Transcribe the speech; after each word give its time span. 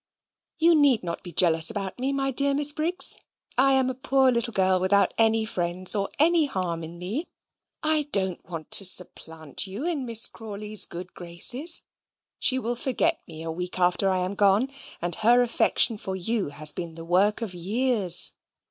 You 0.57 0.73
need 0.73 1.03
not 1.03 1.21
be 1.21 1.31
jealous 1.31 1.69
about 1.69 1.99
me, 1.99 2.11
my 2.11 2.31
dear 2.31 2.55
Miss 2.55 2.71
Briggs. 2.71 3.19
I 3.55 3.73
am 3.73 3.87
a 3.87 3.93
poor 3.93 4.31
little 4.31 4.51
girl 4.51 4.79
without 4.79 5.13
any 5.15 5.45
friends, 5.45 5.93
or 5.93 6.09
any 6.17 6.47
harm 6.47 6.83
in 6.83 6.97
me. 6.97 7.27
I 7.83 8.07
don't 8.11 8.43
want 8.43 8.71
to 8.71 8.83
supplant 8.83 9.67
you 9.67 9.85
in 9.85 10.07
Miss 10.07 10.25
Crawley's 10.25 10.87
good 10.87 11.13
graces. 11.13 11.83
She 12.39 12.57
will 12.57 12.75
forget 12.75 13.19
me 13.27 13.43
a 13.43 13.51
week 13.51 13.77
after 13.77 14.09
I 14.09 14.25
am 14.25 14.33
gone: 14.33 14.71
and 15.03 15.13
her 15.17 15.43
affection 15.43 15.99
for 15.99 16.15
you 16.15 16.47
has 16.49 16.71
been 16.71 16.95
the 16.95 17.05
work 17.05 17.43
of 17.43 17.53
years. 17.53 18.33